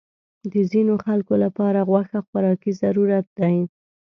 [0.51, 3.57] د ځینو خلکو لپاره غوښه خوراکي ضرورت دی.